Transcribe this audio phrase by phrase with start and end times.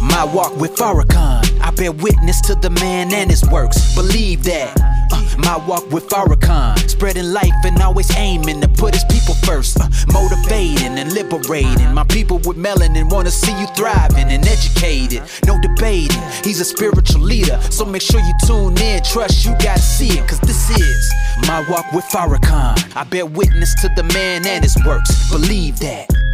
[0.00, 1.60] My walk with Farrakhan.
[1.60, 3.94] I bear witness to the man and his works.
[3.94, 4.74] Believe that.
[5.12, 6.78] Uh, my walk with Farrakhan.
[6.88, 9.78] Spreading life and always aiming to put his people first.
[9.78, 11.92] Uh, motivating and liberating.
[11.92, 15.22] My people with melanin wanna see you thriving and educated.
[15.46, 16.22] No debating.
[16.44, 17.60] He's a spiritual leader.
[17.70, 19.02] So make sure you tune in.
[19.02, 20.26] Trust you gotta see it.
[20.26, 21.12] Cause this is
[21.46, 22.96] my walk with Farrakhan.
[22.96, 25.30] I bear witness to the man and his works.
[25.30, 26.29] Believe that.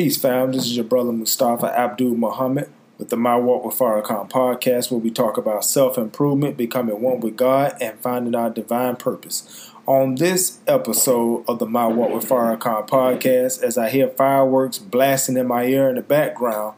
[0.00, 0.50] Peace, fam.
[0.52, 4.98] This is your brother Mustafa Abdul Muhammad with the My Walk with Farrakhan podcast, where
[4.98, 9.70] we talk about self improvement, becoming one with God, and finding our divine purpose.
[9.84, 15.36] On this episode of the My Walk with Farrakhan podcast, as I hear fireworks blasting
[15.36, 16.76] in my ear in the background,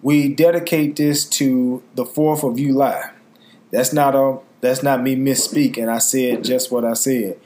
[0.00, 3.10] we dedicate this to the 4th of July.
[3.72, 5.90] That's not a that's not me misspeaking.
[5.90, 7.38] I said just what I said.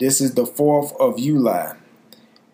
[0.00, 1.76] This is the 4th of July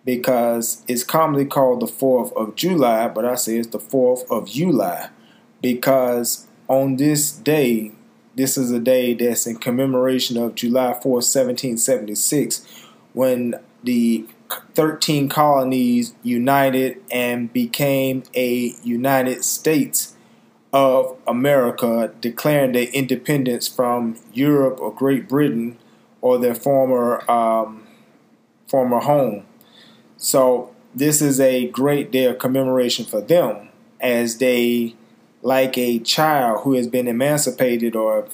[0.05, 4.48] because it's commonly called the 4th of July, but I say it's the 4th of
[4.48, 5.11] July
[5.61, 7.92] because on this day,
[8.34, 12.67] this is a day that's in commemoration of July 4, 1776,
[13.12, 14.27] when the
[14.75, 20.14] 13 colonies united and became a United States
[20.72, 25.78] of America, declaring their independence from Europe or Great Britain
[26.20, 27.87] or their former um,
[28.66, 29.44] former home.
[30.23, 33.69] So this is a great day of commemoration for them
[34.01, 34.95] as they,
[35.42, 38.28] like a child who has been emancipated or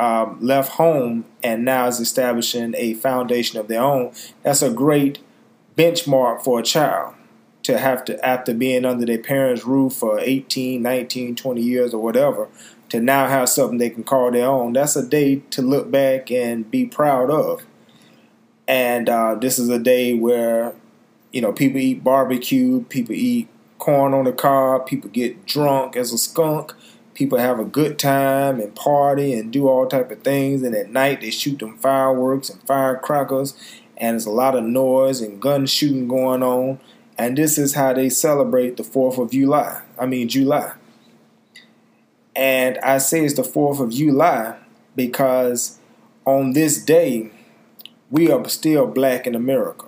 [0.00, 4.12] um, left home and now is establishing a foundation of their own.
[4.42, 5.20] That's a great
[5.78, 7.14] benchmark for a child
[7.62, 12.02] to have to, after being under their parents' roof for 18, 19, 20 years or
[12.02, 12.48] whatever,
[12.88, 14.72] to now have something they can call their own.
[14.72, 17.64] That's a day to look back and be proud of.
[18.66, 20.74] And uh, this is a day where
[21.32, 26.12] you know, people eat barbecue, people eat corn on the cob, people get drunk as
[26.12, 26.72] a skunk,
[27.14, 30.90] people have a good time and party and do all type of things, and at
[30.90, 33.54] night they shoot them fireworks and firecrackers,
[33.96, 36.78] and there's a lot of noise and gun shooting going on,
[37.18, 39.82] and this is how they celebrate the Fourth of July.
[39.98, 40.74] I mean July.
[42.34, 44.56] And I say it's the Fourth of July
[44.96, 45.78] because
[46.24, 47.30] on this day
[48.10, 49.86] we are still black in America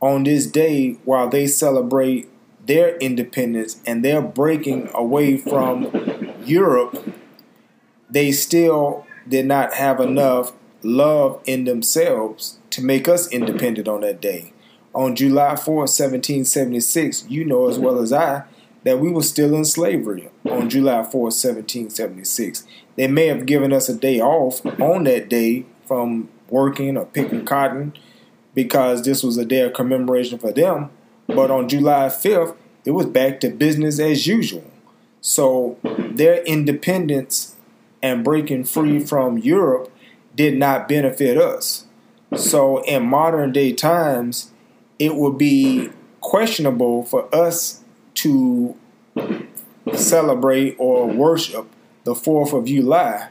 [0.00, 2.28] on this day while they celebrate
[2.66, 5.90] their independence and they're breaking away from
[6.44, 7.12] Europe,
[8.10, 14.20] they still did not have enough love in themselves to make us independent on that
[14.20, 14.52] day.
[14.94, 18.44] On July 4, 1776, you know as well as I
[18.84, 22.64] that we were still in slavery on July 4, 1776.
[22.96, 27.44] They may have given us a day off on that day from working or picking
[27.44, 27.92] cotton
[28.58, 30.90] because this was a day of commemoration for them.
[31.28, 34.68] But on July 5th, it was back to business as usual.
[35.20, 37.54] So their independence
[38.02, 39.92] and breaking free from Europe
[40.34, 41.86] did not benefit us.
[42.34, 44.50] So in modern day times,
[44.98, 48.74] it would be questionable for us to
[49.94, 51.68] celebrate or worship
[52.02, 53.28] the 4th of July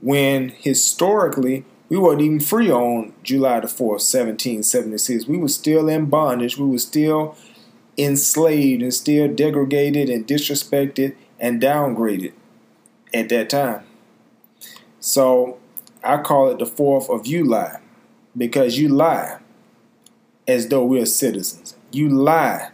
[0.00, 5.26] when historically we weren't even free on July the 4th, 1776.
[5.26, 6.56] We were still in bondage.
[6.56, 7.36] We were still
[7.98, 12.32] enslaved and still degraded and disrespected and downgraded
[13.12, 13.84] at that time.
[14.98, 15.58] So
[16.02, 17.80] I call it the 4th of July
[18.36, 19.38] because you lie
[20.48, 21.76] as though we're citizens.
[21.92, 22.70] You lie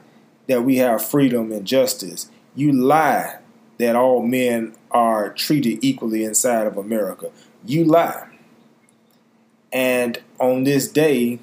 [0.46, 2.30] that we have freedom and justice.
[2.54, 3.38] You lie
[3.78, 7.30] that all men are treated equally inside of America.
[7.64, 8.29] You lie.
[9.72, 11.38] And on this day,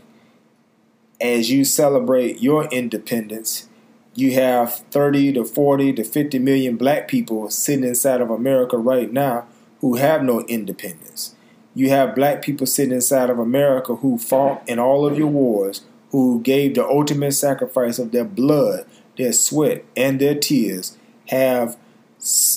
[1.19, 3.67] as you celebrate your independence,
[4.15, 9.11] you have 30 to 40 to 50 million black people sitting inside of America right
[9.11, 9.45] now
[9.79, 11.35] who have no independence.
[11.75, 15.85] You have black people sitting inside of America who fought in all of your wars,
[16.09, 18.85] who gave the ultimate sacrifice of their blood,
[19.17, 20.97] their sweat, and their tears,
[21.27, 21.77] have,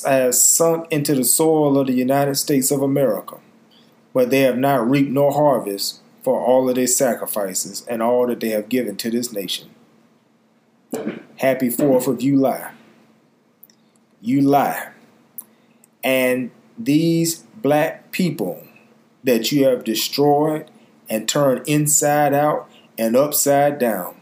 [0.06, 3.36] have sunk into the soil of the United States of America
[4.12, 8.40] but they have not reaped nor harvest for all of their sacrifices and all that
[8.40, 9.70] they have given to this nation.
[11.36, 12.72] Happy 4th of July.
[14.20, 14.90] You lie.
[16.04, 18.66] And these black people
[19.24, 20.70] that you have destroyed
[21.08, 22.68] and turned inside out
[22.98, 24.14] and upside down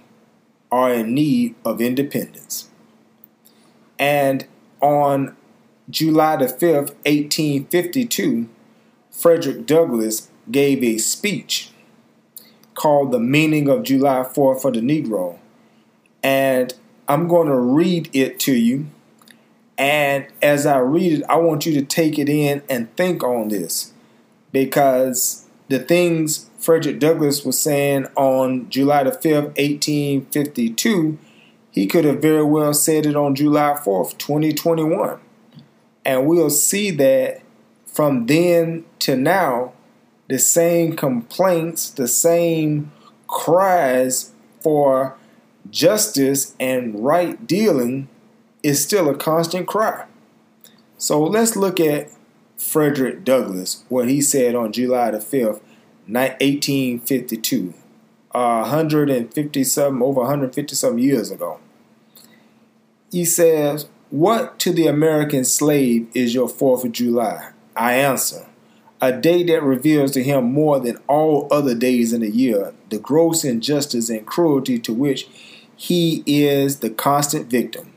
[0.70, 2.68] are in need of independence.
[3.98, 4.46] And
[4.80, 5.36] on
[5.90, 8.48] July the 5th, 1852,
[9.18, 11.72] Frederick Douglass gave a speech
[12.74, 15.38] called The Meaning of July 4th for the Negro.
[16.22, 16.72] And
[17.08, 18.86] I'm going to read it to you.
[19.76, 23.48] And as I read it, I want you to take it in and think on
[23.48, 23.92] this
[24.52, 31.18] because the things Frederick Douglass was saying on July the 5th, 1852,
[31.72, 35.18] he could have very well said it on July 4th, 2021.
[36.04, 37.42] And we'll see that
[37.98, 39.72] from then to now,
[40.28, 42.92] the same complaints, the same
[43.26, 44.30] cries
[44.60, 45.16] for
[45.68, 48.06] justice and right dealing
[48.62, 50.06] is still a constant cry.
[50.96, 52.12] So let's look at
[52.56, 55.60] Frederick Douglass, what he said on July the 5th,
[56.06, 57.74] 1852,
[58.32, 61.58] uh, 157, over 150 some years ago.
[63.10, 67.54] He says, What to the American slave is your 4th of July?
[67.78, 68.44] I answer,
[69.00, 72.98] a day that reveals to him more than all other days in the year the
[72.98, 75.28] gross injustice and cruelty to which
[75.76, 77.92] he is the constant victim.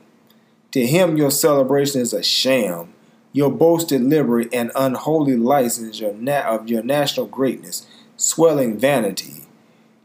[0.73, 2.93] To him, your celebration is a sham,
[3.33, 7.87] your boasted liberty and unholy license of your national greatness,
[8.17, 9.47] swelling vanity.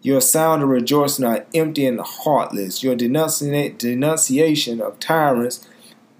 [0.00, 2.82] Your sound of rejoicing are empty and heartless.
[2.82, 5.67] Your denuncia- denunciation of tyrants,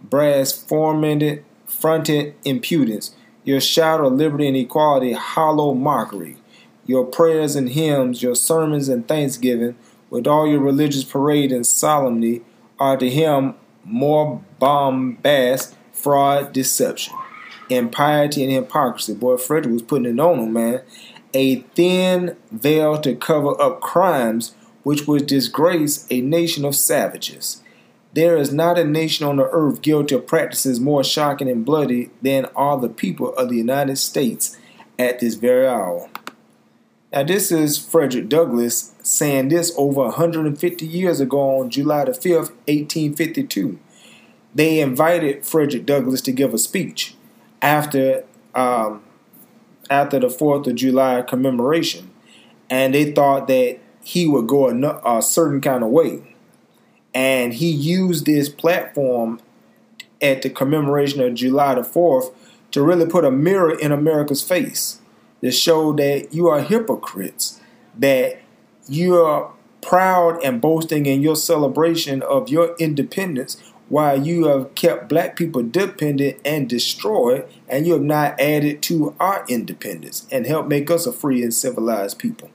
[0.03, 3.16] brass fomented, fronted impudence
[3.47, 6.37] your shout of liberty and equality hollow mockery,
[6.85, 9.77] your prayers and hymns, your sermons and thanksgiving,
[10.11, 12.43] with all your religious parade and solemnity,
[12.79, 13.55] are to him
[13.85, 17.15] more bombast, fraud, deception,
[17.71, 19.15] impiety, and hypocrisy.
[19.15, 20.83] Boy, Frederick was putting it on him, man.
[21.33, 27.63] A thin veil to cover up crimes which would disgrace a nation of savages.
[28.17, 32.09] There is not a nation on the earth guilty of practices more shocking and bloody
[32.23, 34.57] than are the people of the United States
[34.99, 36.09] at this very hour.
[37.13, 42.53] Now, this is Frederick Douglass saying this over 150 years ago on July the 5th,
[42.65, 43.79] 1852.
[44.55, 47.15] They invited Frederick Douglass to give a speech
[47.61, 48.25] after
[48.55, 49.03] um,
[49.91, 52.11] after the 4th of July commemoration,
[52.71, 56.36] and they thought that he would go a, a certain kind of way
[57.17, 59.41] and he used this platform
[60.21, 62.35] at the commemoration of July the 4th
[62.73, 65.01] to really put a mirror in America's face
[65.41, 67.59] to show that you are hypocrites,
[67.97, 68.39] that
[68.87, 75.09] you are proud and boasting in your celebration of your independence while you have kept
[75.09, 80.69] black people dependent and destroyed, and you have not added to our independence and helped
[80.69, 82.51] make us a free and civilized people.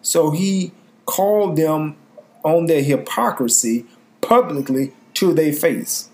[0.00, 0.72] So he
[1.04, 1.96] called them
[2.44, 3.86] on their hypocrisy
[4.20, 6.10] publicly to their face.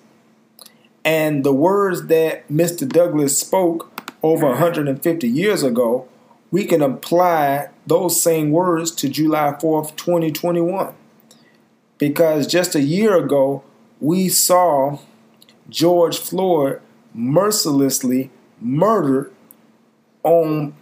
[1.05, 2.89] And the words that Mr.
[2.89, 3.91] Douglass spoke
[4.23, 6.07] over 150 years ago,
[6.51, 10.95] we can apply those same words to July 4th, 2021.
[11.99, 13.63] Because just a year ago,
[14.01, 14.99] we saw
[15.69, 16.81] George Floyd
[17.15, 18.31] mercilessly
[18.61, 19.33] murdered
[20.23, 20.75] on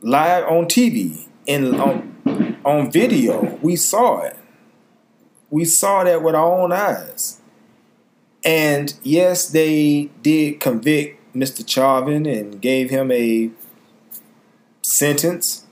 [0.00, 3.58] live on TV and on, on video.
[3.62, 4.36] We saw it.
[5.52, 7.38] We saw that with our own eyes.
[8.42, 11.68] And yes, they did convict Mr.
[11.68, 13.50] Chauvin and gave him a
[14.80, 15.66] sentence.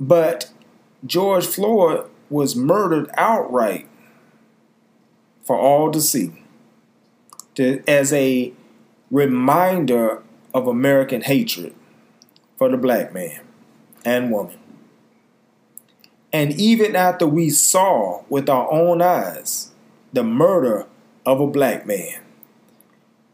[0.00, 0.50] But
[1.04, 3.86] George Floyd was murdered outright
[5.44, 6.32] for all to see
[7.56, 8.54] to, as a
[9.10, 10.22] reminder
[10.54, 11.74] of American hatred
[12.56, 13.40] for the black man
[14.02, 14.61] and woman.
[16.32, 19.70] And even after we saw with our own eyes
[20.12, 20.86] the murder
[21.26, 22.20] of a black man,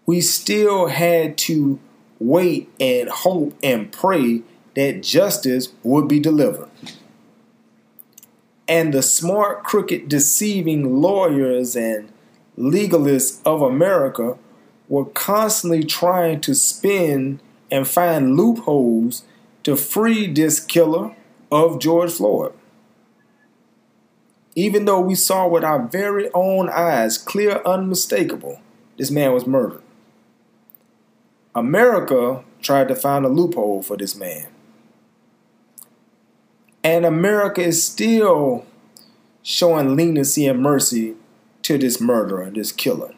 [0.04, 1.78] we still had to
[2.18, 4.42] wait and hope and pray
[4.74, 6.68] that justice would be delivered.
[8.66, 12.12] And the smart, crooked, deceiving lawyers and
[12.58, 14.36] legalists of America
[14.88, 17.40] were constantly trying to spin
[17.70, 19.22] and find loopholes
[19.62, 21.14] to free this killer
[21.50, 22.52] of George Floyd
[24.58, 28.60] even though we saw with our very own eyes, clear, unmistakable,
[28.96, 29.82] this man was murdered.
[31.54, 34.48] America tried to find a loophole for this man.
[36.82, 38.66] And America is still
[39.44, 41.14] showing leniency and mercy
[41.62, 43.14] to this murderer, this killer.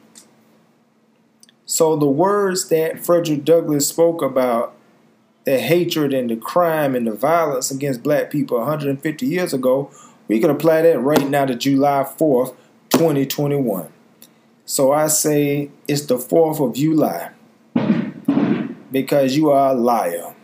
[1.64, 4.74] So the words that Frederick Douglass spoke about
[5.44, 9.90] the hatred and the crime and the violence against black people 150 years ago
[10.30, 12.54] we can apply that right now to July 4th,
[12.90, 13.92] 2021.
[14.64, 17.32] So I say it's the 4th of July
[18.92, 20.36] because you are a liar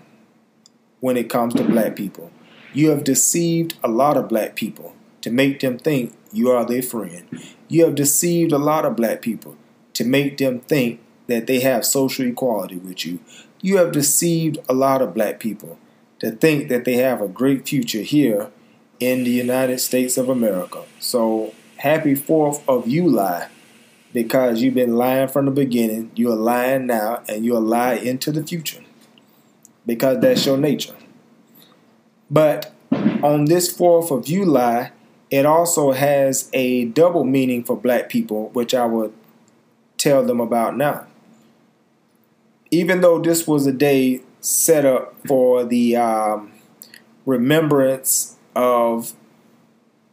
[0.98, 2.32] when it comes to black people.
[2.72, 6.82] You have deceived a lot of black people to make them think you are their
[6.82, 7.28] friend.
[7.68, 9.56] You have deceived a lot of black people
[9.92, 13.20] to make them think that they have social equality with you.
[13.62, 15.78] You have deceived a lot of black people
[16.18, 18.50] to think that they have a great future here
[19.00, 20.82] in the United States of America.
[20.98, 23.48] So happy 4th of July
[24.12, 26.10] because you've been lying from the beginning.
[26.14, 28.82] You're lying now and you'll lie into the future
[29.84, 30.96] because that's your nature.
[32.30, 34.92] But on this 4th of July,
[35.30, 39.12] it also has a double meaning for black people, which I will
[39.96, 41.06] tell them about now.
[42.70, 46.52] Even though this was a day set up for the um,
[47.24, 49.12] remembrance of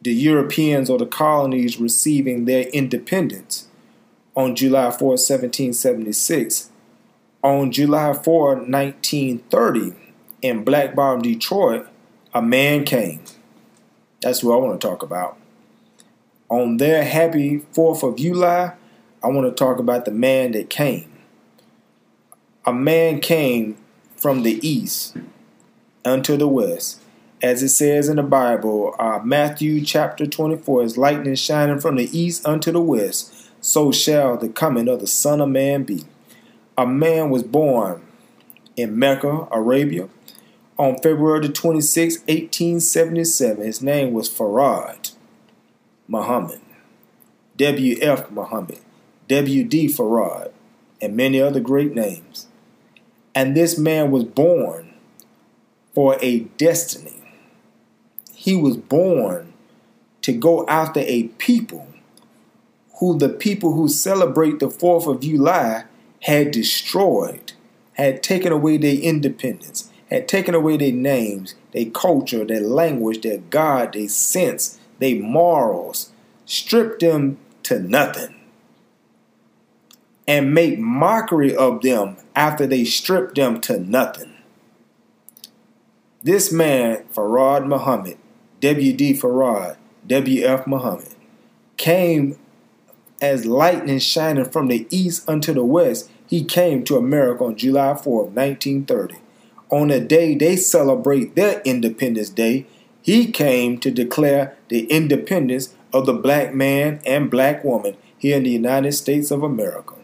[0.02, 3.70] the Europeans or the colonies receiving their independence
[4.36, 6.70] on July 4, 1776.
[7.42, 9.94] On July 4, 1930,
[10.42, 11.88] in Black Bottom, Detroit,
[12.34, 13.22] a man came.
[14.22, 15.38] That's who I want to talk about.
[16.50, 18.74] On their happy 4th of July,
[19.24, 21.10] I want to talk about the man that came.
[22.66, 23.78] A man came
[24.18, 25.18] from the east
[26.06, 27.03] unto the west.
[27.44, 32.18] As it says in the Bible, uh, Matthew chapter 24 is lightning shining from the
[32.18, 36.06] east unto the west, so shall the coming of the Son of Man be.
[36.78, 38.02] A man was born
[38.78, 40.08] in Mecca, Arabia,
[40.78, 43.66] on February 26, 1877.
[43.66, 45.12] His name was Fard
[46.08, 46.62] Muhammad,
[47.58, 48.32] W.F.
[48.32, 48.80] Muhammad,
[49.28, 49.88] W.D.
[49.88, 50.54] Fard,
[51.02, 52.48] and many other great names.
[53.36, 54.94] And this man was born
[55.94, 57.23] for a destiny
[58.44, 59.54] he was born
[60.22, 61.88] to go after a people
[63.00, 65.86] who the people who celebrate the 4th of July
[66.24, 67.54] had destroyed,
[67.94, 73.38] had taken away their independence, had taken away their names, their culture, their language, their
[73.38, 76.12] God, their sense, their morals,
[76.46, 78.36] stripped them to nothing,
[80.28, 84.34] and make mockery of them after they stripped them to nothing.
[86.22, 88.18] This man, Fard Muhammad,
[88.64, 89.16] W.D.
[89.16, 89.76] Fard,
[90.08, 90.68] W.F.
[90.68, 91.14] Muhammad,
[91.76, 92.40] came
[93.22, 96.10] as lightning shining from the east unto the west.
[96.26, 99.16] He came to America on July 4, 1930.
[99.70, 102.66] On the day they celebrate their Independence Day,
[103.02, 108.44] he came to declare the independence of the black man and black woman here in
[108.44, 109.96] the United States of America.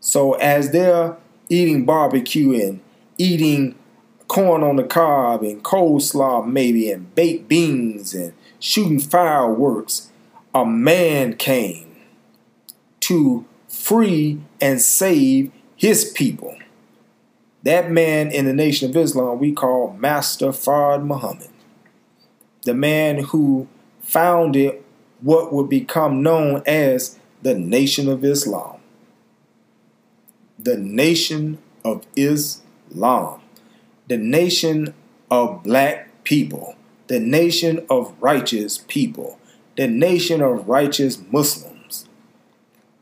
[0.00, 1.16] So, as they're
[1.48, 2.80] eating barbecue and
[3.16, 3.76] eating
[4.28, 10.10] corn on the cob and coleslaw maybe and baked beans and shooting fireworks,
[10.54, 11.96] a man came
[13.00, 16.56] to free and save his people.
[17.62, 21.50] That man in the Nation of Islam we call Master Fard Muhammad,
[22.62, 23.68] the man who
[24.00, 24.82] founded
[25.20, 28.78] what would become known as the Nation of Islam.
[30.58, 33.40] The Nation of Islam
[34.08, 34.94] the nation
[35.30, 36.76] of black people,
[37.08, 39.38] the nation of righteous people,
[39.76, 42.06] the nation of righteous Muslims.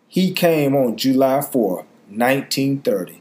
[0.08, 1.76] He came on July 4,
[2.08, 3.20] 1930.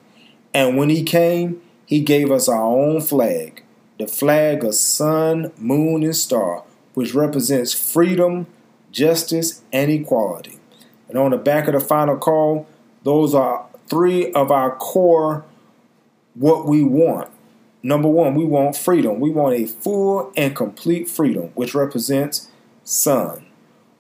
[0.54, 3.64] And when he came, he gave us our own flag,
[4.00, 6.64] the flag of sun, moon, and star,
[6.94, 8.48] which represents freedom,
[8.92, 10.60] justice, and equality.
[11.10, 12.68] And on the back of the final call,
[13.04, 15.44] those are three of our core
[16.36, 17.33] what we want
[17.86, 19.20] Number one, we want freedom.
[19.20, 22.48] We want a full and complete freedom, which represents
[22.86, 23.46] sun.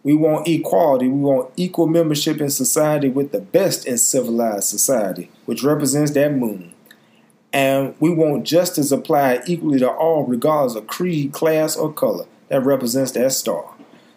[0.03, 1.09] We want equality.
[1.09, 6.33] We want equal membership in society with the best in civilized society, which represents that
[6.33, 6.73] moon.
[7.51, 12.25] And we want justice applied equally to all, regardless of creed, class, or color.
[12.47, 13.69] That represents that star.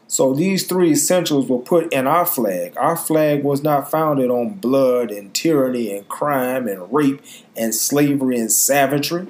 [0.08, 2.74] So these three essentials were put in our flag.
[2.76, 7.20] Our flag was not founded on blood and tyranny and crime and rape
[7.56, 9.26] and slavery and savagery.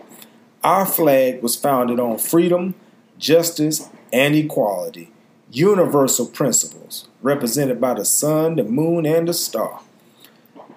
[0.67, 2.75] Our flag was founded on freedom,
[3.19, 5.13] justice, and equality,
[5.49, 9.83] universal principles represented by the sun, the moon, and the star.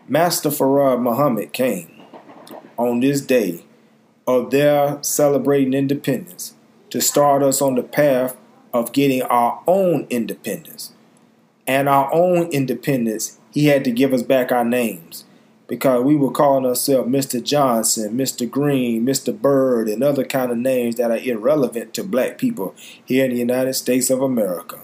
[0.07, 2.03] Master Fard Muhammad came
[2.77, 3.65] on this day
[4.27, 6.53] of their celebrating independence
[6.91, 8.37] to start us on the path
[8.71, 10.93] of getting our own independence.
[11.65, 15.25] And our own independence, he had to give us back our names
[15.69, 17.41] because we were calling ourselves Mr.
[17.41, 18.49] Johnson, Mr.
[18.49, 19.39] Green, Mr.
[19.39, 23.37] Bird, and other kind of names that are irrelevant to black people here in the
[23.37, 24.81] United States of America.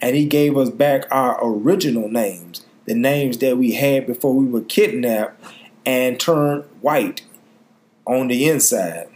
[0.00, 4.46] And he gave us back our original names, the names that we had before we
[4.46, 5.42] were kidnapped
[5.84, 7.22] and turned white
[8.06, 9.08] on the inside.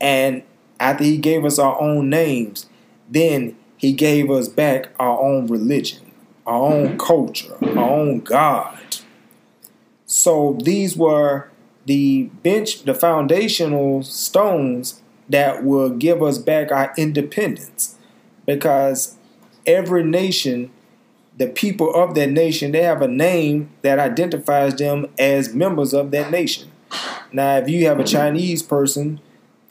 [0.00, 0.42] And
[0.78, 2.66] after he gave us our own names,
[3.08, 6.12] then He gave us back our own religion,
[6.46, 6.96] our own mm-hmm.
[6.98, 8.78] culture, our own God.
[10.08, 11.50] So these were
[11.84, 17.96] the bench, the foundational stones that will give us back our independence.
[18.46, 19.16] Because
[19.66, 20.70] every nation,
[21.36, 26.10] the people of that nation, they have a name that identifies them as members of
[26.12, 26.72] that nation.
[27.30, 29.20] Now, if you have a Chinese person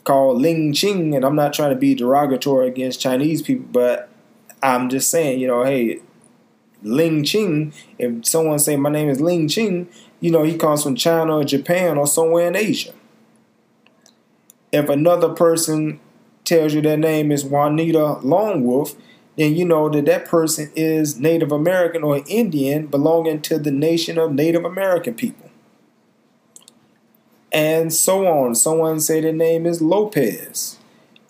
[0.03, 4.07] called Ling Ching, and I'm not trying to be derogatory against Chinese people, but
[4.61, 5.99] I'm just saying, you know, hey,
[6.83, 10.95] Ling Ching, if someone say my name is Ling Ching, you know, he comes from
[10.95, 12.93] China or Japan or somewhere in Asia.
[14.71, 15.99] If another person
[16.43, 18.95] tells you their name is Juanita Longwolf,
[19.37, 24.17] then you know that that person is Native American or Indian belonging to the nation
[24.17, 25.49] of Native American people.
[27.51, 28.55] And so on.
[28.55, 30.79] Someone say their name is Lopez.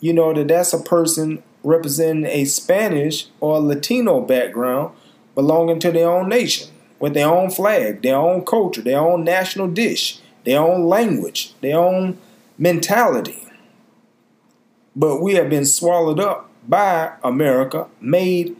[0.00, 4.96] You know that that's a person representing a Spanish or Latino background
[5.34, 6.68] belonging to their own nation
[6.98, 11.78] with their own flag, their own culture, their own national dish, their own language, their
[11.78, 12.18] own
[12.56, 13.46] mentality.
[14.96, 18.56] But we have been swallowed up by America, made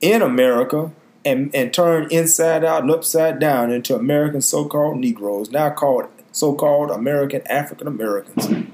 [0.00, 0.92] in America,
[1.24, 6.06] and, and turned inside out and upside down into American so called Negroes, now called
[6.30, 8.68] so called American African Americans.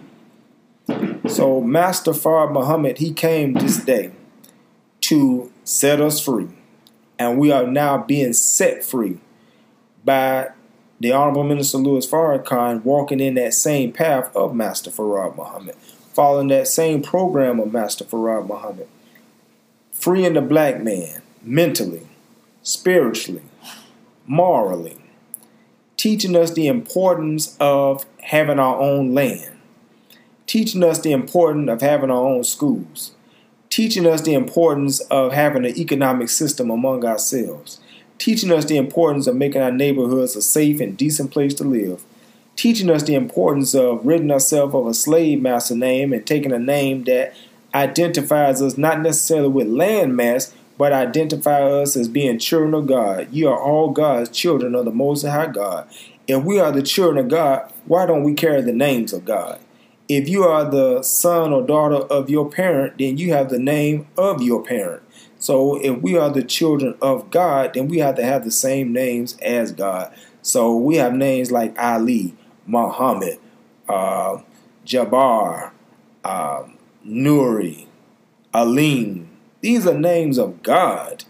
[1.29, 4.11] So, Master Fard Muhammad, he came this day
[5.03, 6.49] to set us free.
[7.19, 9.19] And we are now being set free
[10.05, 10.51] by
[11.03, 15.75] the Honorable Minister Louis Farrakhan walking in that same path of Master Fard Muhammad,
[16.15, 18.87] following that same program of Master Fard Muhammad,
[19.91, 22.07] freeing the black man mentally,
[22.63, 23.43] spiritually,
[24.27, 24.97] morally,
[25.97, 29.59] teaching us the importance of having our own land,
[30.47, 33.13] teaching us the importance of having our own schools,
[33.73, 37.81] teaching us the importance of having an economic system among ourselves,
[38.19, 42.05] teaching us the importance of making our neighborhoods a safe and decent place to live,
[42.55, 46.59] teaching us the importance of ridding ourselves of a slave master name and taking a
[46.59, 47.35] name that
[47.75, 53.33] identifies us not necessarily with land landmass, but identify us as being children of God.
[53.33, 55.89] You are all God's children of the Most High God.
[56.29, 59.59] If we are the children of God, why don't we carry the names of God?
[60.09, 64.07] If you are the son or daughter of your parent, then you have the name
[64.17, 65.03] of your parent.
[65.39, 68.93] So if we are the children of God, then we have to have the same
[68.93, 70.13] names as God.
[70.43, 72.35] So we have names like Ali,
[72.67, 73.39] Muhammad,
[73.89, 74.39] uh,
[74.85, 75.73] Jabbar,
[76.25, 76.65] uh,
[77.07, 77.87] Nuri,
[78.53, 79.29] Alim.
[79.61, 81.25] These are names of God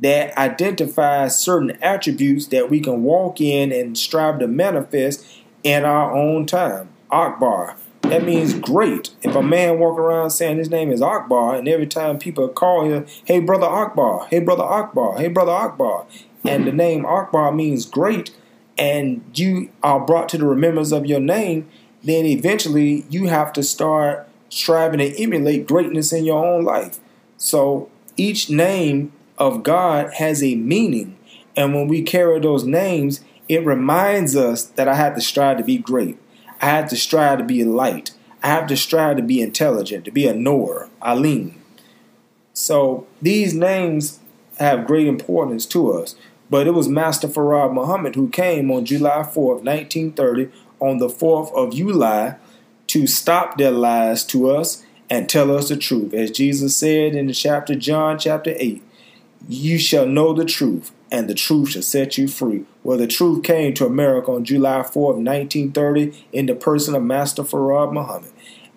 [0.00, 5.24] that identify certain attributes that we can walk in and strive to manifest
[5.62, 6.89] in our own time.
[7.12, 9.10] Akbar, that means great.
[9.22, 12.84] If a man walk around saying his name is Akbar, and every time people call
[12.84, 16.06] him, hey brother Akbar, hey brother Akbar, hey brother Akbar,
[16.44, 18.34] and the name Akbar means great,
[18.78, 21.68] and you are brought to the remembrance of your name,
[22.02, 26.98] then eventually you have to start striving to emulate greatness in your own life.
[27.36, 31.16] So each name of God has a meaning,
[31.56, 35.64] and when we carry those names, it reminds us that I have to strive to
[35.64, 36.18] be great.
[36.60, 38.12] I have to strive to be light.
[38.42, 41.60] I have to strive to be intelligent, to be a knower, Alim.
[42.52, 44.20] So these names
[44.58, 46.14] have great importance to us.
[46.50, 51.52] But it was Master Fard Muhammad who came on July 4th, 1930, on the 4th
[51.54, 52.36] of July,
[52.88, 56.12] to stop their lies to us and tell us the truth.
[56.12, 58.82] As Jesus said in the chapter John chapter 8,
[59.48, 62.64] you shall know the truth, and the truth shall set you free.
[62.82, 67.02] Well, the truth came to America on July 4 of 1930 in the person of
[67.02, 68.32] Master Fard Muhammad.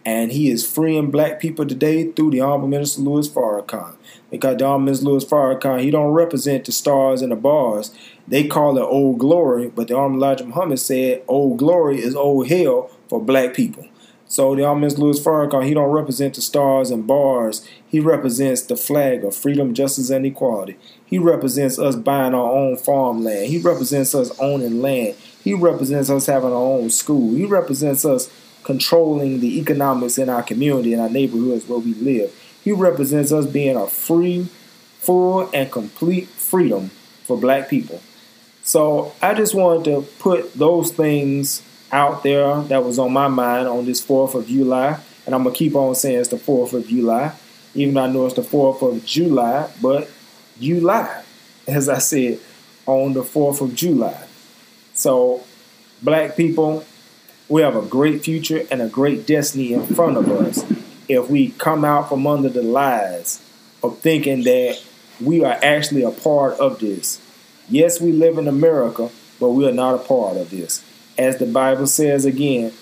[0.06, 3.96] And he is freeing black people today through the Honorable Minister Louis Farrakhan.
[4.30, 7.96] Because the Honorable Minister Louis Farrakhan, he don't represent the stars and the bars.
[8.28, 12.48] They call it old glory, but the Honorable Elijah Muhammad said old glory is old
[12.48, 13.88] hell for black people.
[14.34, 17.64] So the Honorable Louis Farrakhan, he don't represent the stars and bars.
[17.88, 20.76] He represents the flag of freedom, justice, and equality.
[21.06, 23.50] He represents us buying our own farmland.
[23.50, 25.18] He represents us owning land.
[25.44, 27.36] He represents us having our own school.
[27.36, 28.32] He represents us
[28.64, 32.34] controlling the economics in our community and our neighborhoods where we live.
[32.64, 34.48] He represents us being a free,
[34.98, 36.90] full, and complete freedom
[37.24, 38.02] for black people.
[38.64, 41.62] So I just wanted to put those things
[41.94, 45.00] out there that was on my mind on this 4th of July.
[45.26, 47.34] And I'm going to keep on saying it's the 4th of July,
[47.76, 50.10] even though I know it's the 4th of July, but
[50.60, 51.24] July,
[51.68, 52.40] as I said,
[52.86, 54.22] on the 4th of July.
[54.94, 55.44] So,
[56.02, 56.84] black people,
[57.48, 60.66] we have a great future and a great destiny in front of us
[61.08, 63.42] if we come out from under the lies
[63.82, 64.82] of thinking that
[65.22, 67.22] we are actually a part of this.
[67.70, 70.84] Yes, we live in America, but we are not a part of this.
[71.18, 72.74] As the Bible says again,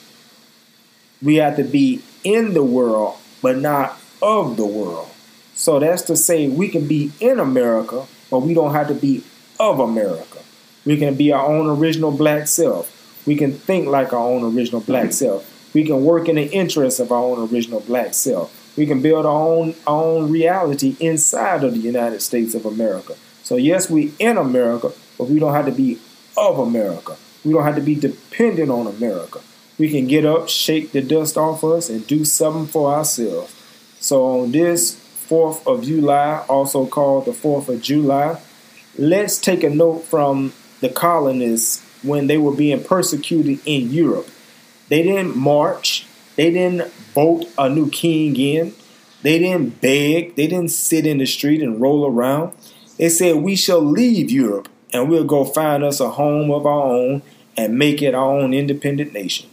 [1.22, 5.10] we have to be in the world, but not of the world.
[5.56, 9.24] So that's to say, we can be in America, but we don't have to be
[9.60, 10.40] of America.
[10.86, 12.98] We can be our own original black self.
[13.28, 15.48] We can think like our own original black self.
[15.74, 18.58] We can work in the interests of our own original black self.
[18.78, 23.16] We can build our own our own reality inside of the United States of America.
[23.44, 26.00] So yes, we in America, but we don't have to be
[26.38, 27.18] of America.
[27.44, 29.42] We don't have to be dependent on America.
[29.78, 33.56] We can get up, shake the dust off us, and do something for ourselves.
[34.00, 34.96] So on this
[35.28, 38.40] 4th of July, also called the 4th of July,
[38.98, 44.28] let's take a note from the colonists when they were being persecuted in Europe.
[44.90, 48.74] They didn't march, they didn't vote a new king in,
[49.22, 52.54] they didn't beg, they didn't sit in the street and roll around.
[52.98, 56.84] They said, We shall leave Europe and we'll go find us a home of our
[56.84, 57.22] own
[57.58, 59.50] and make it our own independent nation.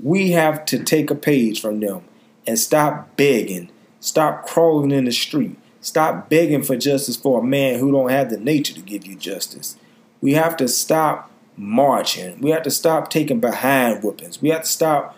[0.00, 2.02] We have to take a page from them
[2.46, 7.78] and stop begging, stop crawling in the street, stop begging for justice for a man
[7.78, 9.76] who don't have the nature to give you justice.
[10.20, 12.40] We have to stop marching.
[12.40, 14.42] We have to stop taking behind whippings.
[14.42, 15.16] We have to stop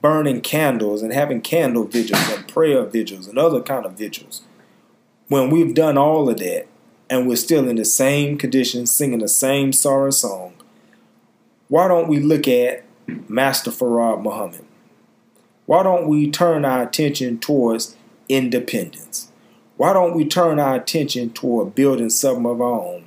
[0.00, 4.42] burning candles and having candle vigils and prayer vigils and other kind of vigils.
[5.28, 6.67] When we've done all of that
[7.10, 10.54] and we're still in the same condition, singing the same sorrow song,
[11.68, 12.84] why don't we look at
[13.28, 14.64] Master Fard Muhammad?
[15.66, 17.96] Why don't we turn our attention towards
[18.28, 19.30] independence?
[19.76, 23.04] Why don't we turn our attention toward building something of our own?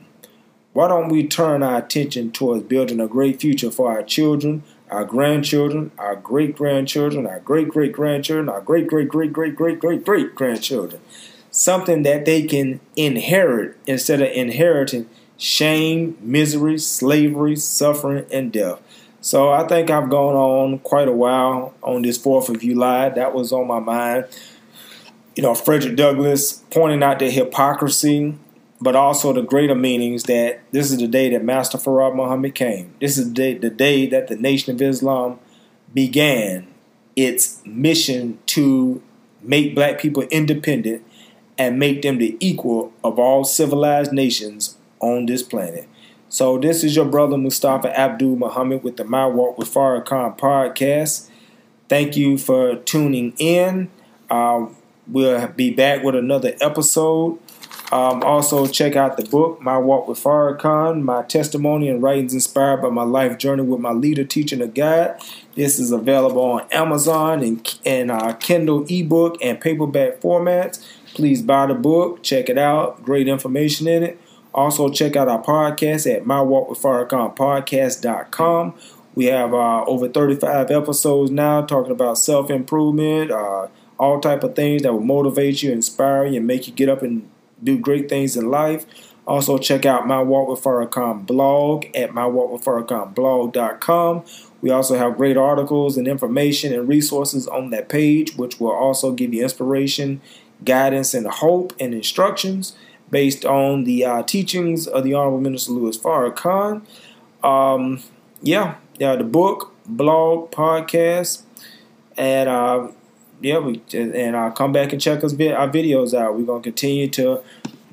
[0.73, 5.03] Why don't we turn our attention towards building a great future for our children, our
[5.03, 10.05] grandchildren, our great grandchildren, our great great grandchildren, our great great great great great great
[10.05, 11.01] great grandchildren?
[11.51, 18.81] Something that they can inherit instead of inheriting shame, misery, slavery, suffering, and death.
[19.19, 23.09] So I think I've gone on quite a while on this 4th of July.
[23.09, 24.25] That was on my mind.
[25.35, 28.35] You know, Frederick Douglass pointing out the hypocrisy
[28.81, 32.93] but also the greater meanings that this is the day that Master Fard Muhammad came.
[32.99, 35.39] This is the day, the day that the Nation of Islam
[35.93, 36.67] began
[37.15, 39.01] its mission to
[39.43, 41.05] make black people independent
[41.61, 45.87] and make them the equal of all civilized nations on this planet.
[46.27, 51.29] So this is your brother Mustafa Abdul Muhammad with the My Walk with Farrakhan podcast.
[51.87, 53.91] Thank you for tuning in.
[54.27, 54.69] Uh,
[55.07, 57.37] we'll be back with another episode.
[57.91, 62.81] Um, also, check out the book, My Walk with Farrakhan, my testimony and writings inspired
[62.81, 65.21] by my life journey with my leader, Teaching a guide.
[65.55, 70.81] This is available on Amazon and, and uh, Kindle ebook and paperback formats.
[71.13, 73.03] Please buy the book, check it out.
[73.03, 74.17] Great information in it.
[74.53, 78.73] Also, check out our podcast at mywalkwithfarrakhanpodcast.com.
[79.13, 84.55] We have uh, over 35 episodes now talking about self improvement, uh, all type of
[84.55, 87.29] things that will motivate you, inspire you, and make you get up and
[87.63, 88.85] do great things in life.
[89.27, 94.23] Also, check out my Walk with Farrakhan blog at mywalkwithfarrakhanblog.com.
[94.61, 99.11] We also have great articles and information and resources on that page, which will also
[99.11, 100.21] give you inspiration,
[100.63, 102.75] guidance, and hope and instructions
[103.09, 106.81] based on the uh, teachings of the Honorable Minister Louis Farrakhan.
[107.43, 108.01] Um,
[108.41, 111.43] yeah, yeah, the book, blog, podcast,
[112.17, 112.87] and uh,
[113.41, 116.37] yeah, we and uh, come back and check us our videos out.
[116.37, 117.41] We're gonna continue to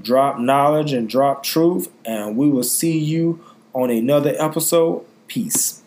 [0.02, 5.04] drop knowledge and drop truth, and we will see you on another episode.
[5.26, 5.82] Peace.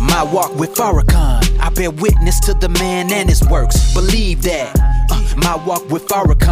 [0.00, 1.35] My walk with Farrakhan,
[1.76, 3.92] bear witness to the man and his works.
[3.92, 4.72] Believe that.
[5.10, 6.46] Uh, my walk with Farrakhan.